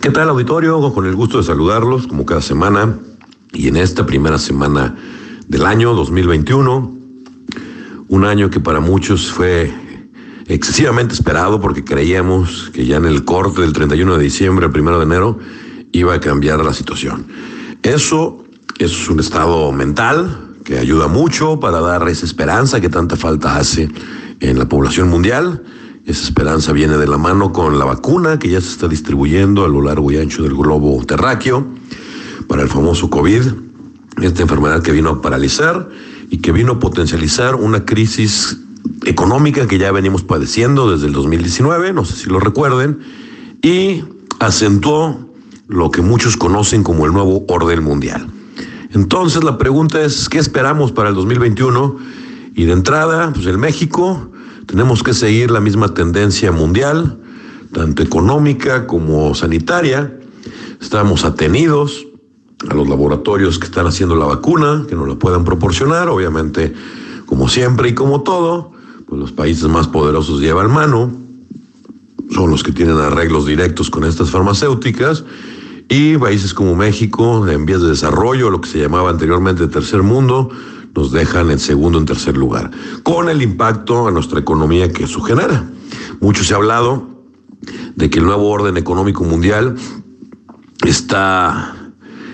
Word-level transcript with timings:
¿Qué 0.00 0.08
tal 0.08 0.30
auditorio? 0.30 0.94
Con 0.94 1.04
el 1.04 1.14
gusto 1.14 1.36
de 1.36 1.44
saludarlos 1.44 2.06
como 2.06 2.24
cada 2.24 2.40
semana 2.40 2.98
y 3.52 3.68
en 3.68 3.76
esta 3.76 4.06
primera 4.06 4.38
semana 4.38 4.96
del 5.46 5.66
año 5.66 5.92
2021, 5.92 6.96
un 8.08 8.24
año 8.24 8.48
que 8.48 8.60
para 8.60 8.80
muchos 8.80 9.30
fue 9.30 9.70
excesivamente 10.46 11.12
esperado 11.12 11.60
porque 11.60 11.84
creíamos 11.84 12.70
que 12.72 12.86
ya 12.86 12.96
en 12.96 13.04
el 13.04 13.26
corte 13.26 13.60
del 13.60 13.74
31 13.74 14.16
de 14.16 14.24
diciembre 14.24 14.64
al 14.64 14.72
1 14.74 14.96
de 14.96 15.04
enero 15.04 15.38
iba 15.92 16.14
a 16.14 16.20
cambiar 16.20 16.64
la 16.64 16.72
situación. 16.72 17.26
Eso 17.82 18.42
es 18.78 19.06
un 19.10 19.20
estado 19.20 19.70
mental 19.70 20.54
que 20.64 20.78
ayuda 20.78 21.08
mucho 21.08 21.60
para 21.60 21.80
dar 21.80 22.08
esa 22.08 22.24
esperanza 22.24 22.80
que 22.80 22.88
tanta 22.88 23.16
falta 23.16 23.58
hace 23.58 23.90
en 24.40 24.58
la 24.58 24.66
población 24.66 25.10
mundial. 25.10 25.62
Esa 26.06 26.24
esperanza 26.24 26.72
viene 26.72 26.96
de 26.96 27.06
la 27.06 27.18
mano 27.18 27.52
con 27.52 27.78
la 27.78 27.84
vacuna 27.84 28.38
que 28.38 28.48
ya 28.48 28.60
se 28.60 28.70
está 28.70 28.88
distribuyendo 28.88 29.64
a 29.64 29.68
lo 29.68 29.82
largo 29.82 30.10
y 30.10 30.18
ancho 30.18 30.42
del 30.42 30.54
globo 30.54 31.04
terráqueo 31.04 31.66
para 32.48 32.62
el 32.62 32.68
famoso 32.68 33.10
COVID, 33.10 33.42
esta 34.22 34.42
enfermedad 34.42 34.82
que 34.82 34.92
vino 34.92 35.10
a 35.10 35.22
paralizar 35.22 35.88
y 36.30 36.38
que 36.38 36.52
vino 36.52 36.72
a 36.72 36.78
potencializar 36.78 37.54
una 37.54 37.84
crisis 37.84 38.58
económica 39.04 39.66
que 39.68 39.78
ya 39.78 39.92
venimos 39.92 40.22
padeciendo 40.22 40.90
desde 40.90 41.06
el 41.06 41.12
2019, 41.12 41.92
no 41.92 42.04
sé 42.04 42.16
si 42.16 42.30
lo 42.30 42.40
recuerden, 42.40 42.98
y 43.62 44.02
acentuó 44.40 45.30
lo 45.68 45.90
que 45.90 46.02
muchos 46.02 46.36
conocen 46.36 46.82
como 46.82 47.06
el 47.06 47.12
nuevo 47.12 47.44
orden 47.48 47.84
mundial. 47.84 48.26
Entonces 48.92 49.44
la 49.44 49.58
pregunta 49.58 50.02
es, 50.02 50.28
¿qué 50.28 50.38
esperamos 50.38 50.92
para 50.92 51.10
el 51.10 51.14
2021? 51.14 51.98
Y 52.56 52.64
de 52.64 52.72
entrada, 52.72 53.32
pues 53.32 53.46
en 53.46 53.60
México 53.60 54.30
tenemos 54.70 55.02
que 55.02 55.14
seguir 55.14 55.50
la 55.50 55.58
misma 55.58 55.94
tendencia 55.94 56.52
mundial, 56.52 57.18
tanto 57.72 58.04
económica 58.04 58.86
como 58.86 59.34
sanitaria. 59.34 60.16
Estamos 60.80 61.24
atenidos 61.24 62.06
a 62.68 62.74
los 62.74 62.88
laboratorios 62.88 63.58
que 63.58 63.64
están 63.64 63.88
haciendo 63.88 64.14
la 64.14 64.26
vacuna, 64.26 64.84
que 64.88 64.94
nos 64.94 65.08
la 65.08 65.16
puedan 65.16 65.42
proporcionar, 65.42 66.08
obviamente, 66.08 66.72
como 67.26 67.48
siempre 67.48 67.88
y 67.88 67.94
como 67.94 68.22
todo, 68.22 68.70
pues 69.08 69.20
los 69.20 69.32
países 69.32 69.66
más 69.66 69.88
poderosos 69.88 70.40
llevan 70.40 70.70
mano, 70.70 71.10
son 72.30 72.50
los 72.50 72.62
que 72.62 72.70
tienen 72.70 72.96
arreglos 72.98 73.46
directos 73.46 73.90
con 73.90 74.04
estas 74.04 74.30
farmacéuticas, 74.30 75.24
y 75.88 76.16
países 76.16 76.54
como 76.54 76.76
México, 76.76 77.48
en 77.48 77.66
vías 77.66 77.82
de 77.82 77.88
desarrollo, 77.88 78.50
lo 78.50 78.60
que 78.60 78.68
se 78.68 78.78
llamaba 78.78 79.10
anteriormente 79.10 79.66
tercer 79.66 80.04
mundo, 80.04 80.48
nos 80.94 81.12
dejan 81.12 81.50
en 81.50 81.58
segundo, 81.58 81.98
en 81.98 82.06
tercer 82.06 82.36
lugar, 82.36 82.70
con 83.02 83.28
el 83.28 83.42
impacto 83.42 84.08
a 84.08 84.10
nuestra 84.10 84.40
economía 84.40 84.92
que 84.92 85.04
eso 85.04 85.20
genera. 85.20 85.64
Mucho 86.20 86.44
se 86.44 86.54
ha 86.54 86.56
hablado 86.56 87.08
de 87.94 88.10
que 88.10 88.18
el 88.18 88.24
nuevo 88.24 88.48
orden 88.48 88.76
económico 88.76 89.24
mundial 89.24 89.76
está 90.86 91.76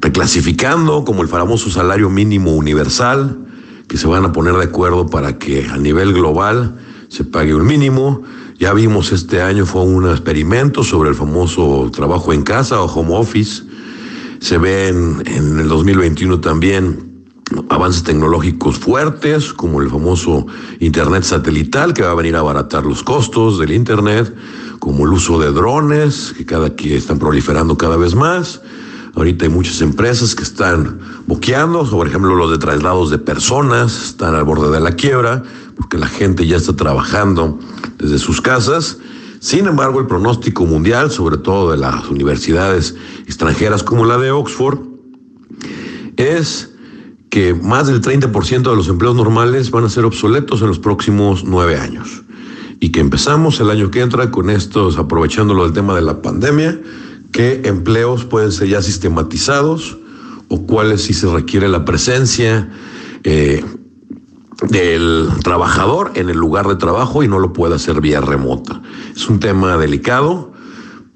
reclasificando 0.00 1.04
como 1.04 1.22
el 1.22 1.28
famoso 1.28 1.70
salario 1.70 2.08
mínimo 2.08 2.54
universal, 2.54 3.44
que 3.88 3.96
se 3.96 4.06
van 4.06 4.24
a 4.24 4.32
poner 4.32 4.54
de 4.54 4.64
acuerdo 4.64 5.06
para 5.06 5.38
que 5.38 5.66
a 5.66 5.76
nivel 5.76 6.12
global 6.12 6.78
se 7.08 7.24
pague 7.24 7.54
un 7.54 7.66
mínimo. 7.66 8.22
Ya 8.58 8.72
vimos 8.74 9.12
este 9.12 9.40
año 9.40 9.66
fue 9.66 9.82
un 9.82 10.08
experimento 10.08 10.82
sobre 10.82 11.08
el 11.10 11.14
famoso 11.14 11.90
trabajo 11.92 12.32
en 12.32 12.42
casa 12.42 12.80
o 12.80 12.86
home 12.86 13.16
office. 13.16 13.62
Se 14.40 14.58
ven 14.58 15.22
en 15.26 15.58
el 15.58 15.68
2021 15.68 16.40
también 16.40 17.07
avances 17.68 18.02
tecnológicos 18.02 18.78
fuertes, 18.78 19.52
como 19.52 19.80
el 19.80 19.90
famoso 19.90 20.46
Internet 20.80 21.24
satelital, 21.24 21.94
que 21.94 22.02
va 22.02 22.10
a 22.10 22.14
venir 22.14 22.36
a 22.36 22.40
abaratar 22.40 22.84
los 22.84 23.02
costos 23.02 23.58
del 23.58 23.72
Internet, 23.72 24.34
como 24.78 25.06
el 25.06 25.12
uso 25.12 25.38
de 25.38 25.50
drones, 25.50 26.34
que 26.36 26.44
cada 26.44 26.74
que 26.74 26.96
están 26.96 27.18
proliferando 27.18 27.76
cada 27.76 27.96
vez 27.96 28.14
más. 28.14 28.60
Ahorita 29.14 29.46
hay 29.46 29.50
muchas 29.50 29.80
empresas 29.80 30.34
que 30.34 30.42
están 30.42 31.00
boqueando, 31.26 31.84
por 31.88 32.06
ejemplo 32.06 32.34
los 32.36 32.50
de 32.50 32.58
traslados 32.58 33.10
de 33.10 33.18
personas, 33.18 34.04
están 34.04 34.34
al 34.34 34.44
borde 34.44 34.70
de 34.70 34.80
la 34.80 34.92
quiebra, 34.92 35.42
porque 35.76 35.98
la 35.98 36.06
gente 36.06 36.46
ya 36.46 36.56
está 36.56 36.76
trabajando 36.76 37.58
desde 37.98 38.18
sus 38.18 38.40
casas. 38.40 38.98
Sin 39.40 39.66
embargo, 39.66 40.00
el 40.00 40.06
pronóstico 40.06 40.66
mundial, 40.66 41.10
sobre 41.10 41.36
todo 41.38 41.70
de 41.70 41.78
las 41.78 42.08
universidades 42.08 42.94
extranjeras 43.26 43.82
como 43.82 44.04
la 44.04 44.18
de 44.18 44.30
Oxford, 44.30 44.80
es 46.16 46.74
que 47.30 47.54
más 47.54 47.86
del 47.86 48.00
30% 48.00 48.70
de 48.70 48.76
los 48.76 48.88
empleos 48.88 49.14
normales 49.14 49.70
van 49.70 49.84
a 49.84 49.88
ser 49.88 50.04
obsoletos 50.04 50.62
en 50.62 50.68
los 50.68 50.78
próximos 50.78 51.44
nueve 51.44 51.78
años. 51.78 52.22
Y 52.80 52.90
que 52.90 53.00
empezamos 53.00 53.60
el 53.60 53.70
año 53.70 53.90
que 53.90 54.00
entra 54.00 54.30
con 54.30 54.50
estos, 54.50 54.98
aprovechándolo 54.98 55.64
del 55.64 55.72
tema 55.72 55.94
de 55.94 56.02
la 56.02 56.22
pandemia, 56.22 56.80
qué 57.32 57.62
empleos 57.64 58.24
pueden 58.24 58.52
ser 58.52 58.68
ya 58.68 58.82
sistematizados 58.82 59.98
o 60.48 60.62
cuáles 60.66 61.02
si 61.02 61.12
se 61.12 61.26
requiere 61.28 61.68
la 61.68 61.84
presencia 61.84 62.70
eh, 63.24 63.64
del 64.68 65.28
trabajador 65.44 66.12
en 66.14 66.30
el 66.30 66.36
lugar 66.36 66.66
de 66.66 66.76
trabajo 66.76 67.22
y 67.22 67.28
no 67.28 67.38
lo 67.38 67.52
puede 67.52 67.74
hacer 67.74 68.00
vía 68.00 68.20
remota. 68.20 68.80
Es 69.14 69.28
un 69.28 69.38
tema 69.38 69.76
delicado 69.76 70.52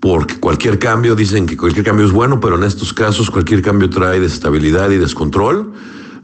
porque 0.00 0.38
cualquier 0.38 0.78
cambio, 0.78 1.16
dicen 1.16 1.46
que 1.46 1.56
cualquier 1.56 1.84
cambio 1.84 2.06
es 2.06 2.12
bueno, 2.12 2.38
pero 2.38 2.56
en 2.56 2.64
estos 2.64 2.92
casos 2.92 3.30
cualquier 3.30 3.62
cambio 3.62 3.90
trae 3.90 4.20
desestabilidad 4.20 4.90
y 4.90 4.98
descontrol. 4.98 5.72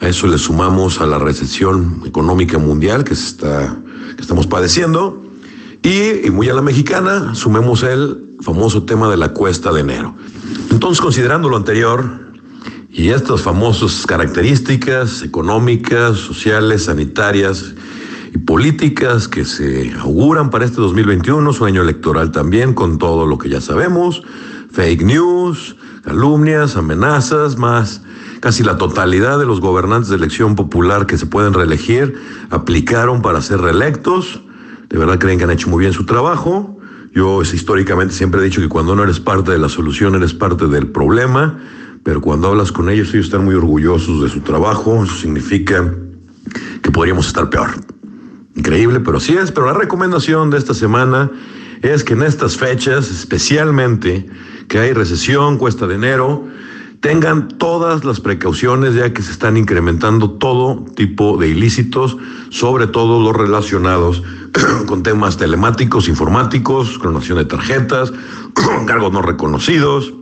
A 0.00 0.08
eso 0.08 0.26
le 0.26 0.38
sumamos 0.38 1.00
a 1.00 1.06
la 1.06 1.18
recesión 1.18 2.02
económica 2.06 2.58
mundial 2.58 3.04
que, 3.04 3.14
está, 3.14 3.76
que 4.16 4.22
estamos 4.22 4.46
padeciendo. 4.46 5.22
Y, 5.82 6.26
y 6.26 6.30
muy 6.30 6.48
a 6.48 6.54
la 6.54 6.62
mexicana, 6.62 7.34
sumemos 7.34 7.82
el 7.82 8.36
famoso 8.40 8.84
tema 8.84 9.10
de 9.10 9.16
la 9.16 9.32
cuesta 9.34 9.72
de 9.72 9.80
enero. 9.80 10.14
Entonces, 10.70 11.00
considerando 11.00 11.48
lo 11.48 11.56
anterior 11.56 12.30
y 12.90 13.10
estas 13.10 13.42
famosas 13.42 14.06
características 14.06 15.22
económicas, 15.22 16.16
sociales, 16.16 16.84
sanitarias 16.84 17.74
y 18.34 18.38
políticas 18.38 19.28
que 19.28 19.44
se 19.44 19.92
auguran 20.00 20.50
para 20.50 20.64
este 20.64 20.80
2021, 20.80 21.52
su 21.52 21.64
año 21.64 21.82
electoral 21.82 22.32
también, 22.32 22.74
con 22.74 22.98
todo 22.98 23.26
lo 23.26 23.38
que 23.38 23.48
ya 23.48 23.60
sabemos, 23.60 24.22
fake 24.72 25.02
news, 25.02 25.76
calumnias, 26.02 26.76
amenazas, 26.76 27.58
más 27.58 28.02
casi 28.40 28.62
la 28.62 28.78
totalidad 28.78 29.38
de 29.38 29.46
los 29.46 29.60
gobernantes 29.60 30.08
de 30.08 30.16
elección 30.16 30.56
popular 30.56 31.06
que 31.06 31.18
se 31.18 31.26
pueden 31.26 31.52
reelegir 31.52 32.14
aplicaron 32.50 33.22
para 33.22 33.40
ser 33.42 33.60
reelectos. 33.60 34.40
De 34.88 34.98
verdad 34.98 35.18
creen 35.18 35.38
que 35.38 35.44
han 35.44 35.50
hecho 35.50 35.68
muy 35.68 35.80
bien 35.80 35.92
su 35.92 36.04
trajo. 36.04 36.78
Yo 37.14 37.42
históricamente 37.42 38.14
siempre 38.14 38.40
he 38.40 38.44
dicho 38.44 38.60
que 38.60 38.68
cuando 38.68 38.96
no 38.96 39.02
eres 39.02 39.20
parte 39.20 39.50
de 39.52 39.58
la 39.58 39.68
solución, 39.68 40.14
eres 40.14 40.32
parte 40.32 40.66
del 40.66 40.88
problema, 40.88 41.58
pero 42.02 42.20
cuando 42.20 42.48
hablas 42.48 42.72
con 42.72 42.88
ellos, 42.88 43.12
ellos 43.12 43.26
están 43.26 43.44
muy 43.44 43.54
orgullosos 43.54 44.22
de 44.22 44.28
su 44.28 44.40
trabajo, 44.40 45.04
eso 45.04 45.14
significa 45.14 45.92
que 46.82 46.90
podríamos 46.90 47.26
estar 47.26 47.50
peor. 47.50 47.70
Increíble, 48.54 49.00
pero 49.00 49.20
sí 49.20 49.34
es, 49.34 49.50
pero 49.52 49.66
la 49.66 49.74
recomendación 49.74 50.50
de 50.50 50.58
esta 50.58 50.72
semana 50.72 51.30
es 51.82 52.04
que 52.04 52.14
en 52.14 52.22
estas 52.22 52.56
fechas, 52.56 53.10
especialmente 53.10 54.26
que 54.68 54.78
hay 54.78 54.92
recesión, 54.92 55.58
cuesta 55.58 55.86
de 55.86 55.96
enero, 55.96 56.46
tengan 57.00 57.48
todas 57.48 58.04
las 58.04 58.20
precauciones 58.20 58.94
ya 58.94 59.12
que 59.12 59.22
se 59.22 59.32
están 59.32 59.56
incrementando 59.56 60.32
todo 60.32 60.84
tipo 60.94 61.38
de 61.38 61.48
ilícitos, 61.48 62.16
sobre 62.50 62.86
todo 62.86 63.22
los 63.22 63.34
relacionados 63.34 64.22
con 64.86 65.02
temas 65.02 65.38
telemáticos, 65.38 66.08
informáticos, 66.08 66.98
clonación 66.98 67.38
de 67.38 67.46
tarjetas, 67.46 68.12
cargos 68.86 69.12
no 69.12 69.22
reconocidos, 69.22 70.12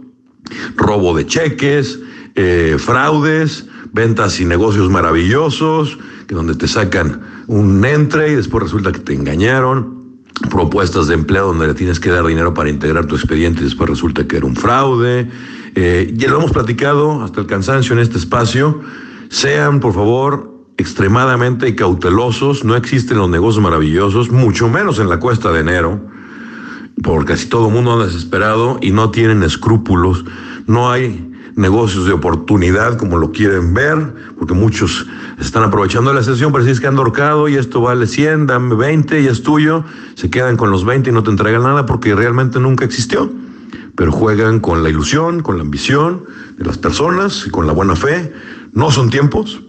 robo 0.76 1.16
de 1.16 1.26
cheques, 1.26 1.98
eh, 2.36 2.76
fraudes, 2.78 3.66
ventas 3.92 4.38
y 4.38 4.44
negocios 4.44 4.88
maravillosos, 4.88 5.98
que 6.28 6.34
donde 6.34 6.54
te 6.54 6.68
sacan 6.68 7.44
un 7.48 7.84
entre 7.84 8.32
y 8.32 8.36
después 8.36 8.62
resulta 8.62 8.92
que 8.92 9.00
te 9.00 9.14
engañaron, 9.14 9.98
propuestas 10.50 11.08
de 11.08 11.14
empleo 11.14 11.48
donde 11.48 11.66
le 11.66 11.74
tienes 11.74 11.98
que 11.98 12.10
dar 12.10 12.24
dinero 12.24 12.54
para 12.54 12.70
integrar 12.70 13.06
tu 13.06 13.16
expediente 13.16 13.62
y 13.62 13.64
después 13.64 13.90
resulta 13.90 14.28
que 14.28 14.36
era 14.36 14.46
un 14.46 14.54
fraude, 14.54 15.28
eh, 15.80 16.12
ya 16.16 16.28
lo 16.28 16.38
hemos 16.38 16.50
platicado 16.50 17.22
hasta 17.22 17.40
el 17.40 17.46
cansancio 17.46 17.92
en 17.92 18.00
este 18.00 18.19
espacio. 18.19 18.80
Sean, 19.28 19.78
por 19.78 19.94
favor, 19.94 20.52
extremadamente 20.76 21.72
cautelosos. 21.76 22.64
No 22.64 22.75
existen 22.75 23.19
los 23.19 23.30
negocios 23.30 23.62
maravillosos, 23.62 24.28
mucho 24.28 24.69
menos 24.69 24.98
en 24.98 25.08
la 25.08 25.20
cuesta 25.20 25.52
de 25.52 25.60
enero, 25.60 26.00
porque 27.00 27.34
casi 27.34 27.46
todo 27.46 27.69
el 27.69 27.75
mundo 27.75 27.92
anda 27.92 28.06
desesperado 28.06 28.80
y 28.82 28.90
no 28.90 29.12
tienen 29.12 29.44
escrúpulos. 29.44 30.25
No 30.66 30.90
hay 30.90 31.32
negocios 31.54 32.06
de 32.06 32.12
oportunidad 32.12 32.98
como 32.98 33.16
lo 33.16 33.31
quieren 33.31 33.72
ver, 33.72 34.32
porque 34.36 34.54
muchos 34.54 35.06
están 35.38 35.62
aprovechando 35.62 36.12
la 36.12 36.24
sesión, 36.24 36.50
pero 36.50 36.64
si 36.64 36.81
que 36.81 36.88
han 36.88 36.98
ahorcado 36.98 37.48
y 37.48 37.54
esto 37.54 37.81
vale 37.81 38.08
100, 38.08 38.48
dame 38.48 38.74
20 38.74 39.20
y 39.20 39.28
es 39.28 39.44
tuyo, 39.44 39.84
se 40.14 40.28
quedan 40.28 40.56
con 40.56 40.72
los 40.72 40.84
20 40.84 41.10
y 41.10 41.12
no 41.12 41.22
te 41.22 41.31
entregan 41.31 41.62
nada 41.62 41.86
porque 41.86 42.16
realmente 42.16 42.58
nunca 42.58 42.84
existió 42.84 43.31
pero 43.98 44.12
juegan 44.12 44.60
con 44.60 44.84
la 44.84 44.90
ilusión, 44.90 45.42
con 45.42 45.56
la 45.56 45.64
ambición 45.64 46.22
de 46.56 46.64
las 46.64 46.78
personas 46.78 47.44
y 47.48 47.50
con 47.50 47.66
la 47.66 47.72
buena 47.72 47.96
fe. 47.96 48.32
No 48.72 48.92
son 48.92 49.10
tiempos 49.10 49.60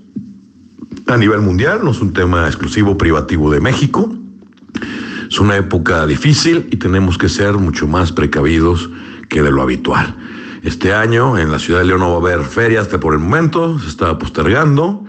a 1.07 1.17
nivel 1.17 1.41
mundial, 1.41 1.79
no 1.83 1.89
es 1.89 1.99
un 1.99 2.13
tema 2.13 2.45
exclusivo 2.45 2.95
privativo 2.95 3.49
de 3.49 3.59
México. 3.59 4.15
Es 5.27 5.39
una 5.39 5.57
época 5.57 6.05
difícil 6.05 6.67
y 6.69 6.77
tenemos 6.77 7.17
que 7.17 7.27
ser 7.27 7.53
mucho 7.55 7.87
más 7.87 8.11
precavidos 8.11 8.91
que 9.29 9.41
de 9.41 9.49
lo 9.49 9.63
habitual. 9.63 10.15
Este 10.61 10.93
año 10.93 11.35
en 11.39 11.51
la 11.51 11.57
ciudad 11.57 11.79
de 11.79 11.85
León 11.85 12.01
no 12.01 12.11
va 12.11 12.29
a 12.29 12.33
haber 12.33 12.45
ferias 12.45 12.87
que 12.87 12.99
por 12.99 13.15
el 13.15 13.19
momento 13.19 13.79
se 13.79 13.87
está 13.87 14.15
postergando 14.19 15.05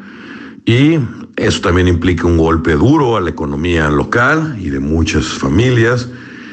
y 0.64 0.98
eso 1.36 1.60
también 1.60 1.88
implica 1.88 2.26
un 2.26 2.38
golpe 2.38 2.72
duro 2.72 3.18
a 3.18 3.20
la 3.20 3.28
economía 3.28 3.90
local 3.90 4.56
y 4.58 4.70
de 4.70 4.80
muchas 4.80 5.26
familias 5.26 6.08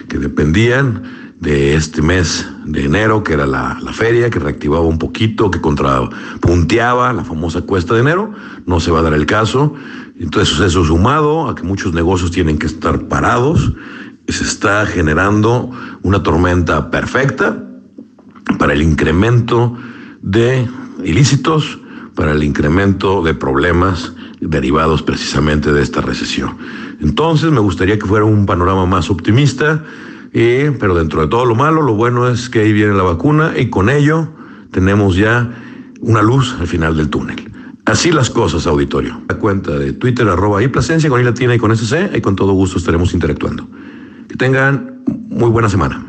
que 0.09 0.17
dependían 0.17 1.26
de 1.39 1.75
este 1.75 2.01
mes 2.01 2.47
de 2.65 2.85
enero, 2.85 3.23
que 3.23 3.33
era 3.33 3.45
la, 3.45 3.77
la, 3.81 3.93
feria, 3.93 4.29
que 4.29 4.39
reactivaba 4.39 4.85
un 4.85 4.97
poquito, 4.97 5.51
que 5.51 5.61
contrapunteaba 5.61 7.13
la 7.13 7.23
famosa 7.23 7.61
cuesta 7.61 7.93
de 7.93 8.01
enero. 8.01 8.33
No 8.65 8.79
se 8.79 8.91
va 8.91 8.99
a 8.99 9.03
dar 9.03 9.13
el 9.13 9.25
caso. 9.25 9.75
Entonces, 10.19 10.59
eso 10.59 10.83
sumado 10.83 11.47
a 11.47 11.55
que 11.55 11.63
muchos 11.63 11.93
negocios 11.93 12.31
tienen 12.31 12.57
que 12.57 12.65
estar 12.65 13.07
parados, 13.07 13.73
se 14.27 14.43
está 14.43 14.85
generando 14.85 15.71
una 16.01 16.23
tormenta 16.23 16.89
perfecta 16.89 17.63
para 18.57 18.73
el 18.73 18.81
incremento 18.81 19.77
de 20.21 20.67
ilícitos, 21.03 21.79
para 22.15 22.31
el 22.31 22.43
incremento 22.43 23.21
de 23.21 23.35
problemas 23.35 24.13
derivados 24.41 25.03
precisamente 25.03 25.71
de 25.71 25.83
esta 25.83 26.01
recesión. 26.01 26.57
Entonces, 26.99 27.51
me 27.51 27.59
gustaría 27.59 27.99
que 27.99 28.07
fuera 28.07 28.25
un 28.25 28.45
panorama 28.47 28.87
más 28.87 29.09
optimista 29.11 29.83
pero 30.79 30.93
dentro 30.93 31.21
de 31.21 31.27
todo 31.27 31.45
lo 31.45 31.55
malo, 31.55 31.81
lo 31.81 31.95
bueno 31.95 32.27
es 32.27 32.47
que 32.49 32.59
ahí 32.59 32.71
viene 32.71 32.93
la 32.93 33.01
vacuna 33.01 33.53
y 33.57 33.71
con 33.71 33.89
ello 33.89 34.29
tenemos 34.71 35.15
ya 35.15 35.51
una 35.99 36.21
luz 36.21 36.55
al 36.59 36.67
final 36.67 36.95
del 36.95 37.09
túnel. 37.09 37.51
Así 37.85 38.11
las 38.11 38.29
cosas, 38.29 38.67
auditorio. 38.67 39.19
La 39.29 39.35
cuenta 39.35 39.71
de 39.79 39.93
Twitter, 39.93 40.27
arroba 40.27 40.61
y 40.61 40.67
Plasencia, 40.67 41.09
con 41.09 41.19
I 41.19 41.23
latina 41.23 41.55
y 41.55 41.57
con 41.57 41.71
SC, 41.71 42.15
y 42.15 42.21
con 42.21 42.35
todo 42.35 42.53
gusto 42.53 42.77
estaremos 42.77 43.15
interactuando. 43.15 43.67
Que 44.27 44.35
tengan 44.35 45.01
muy 45.07 45.49
buena 45.49 45.69
semana. 45.69 46.05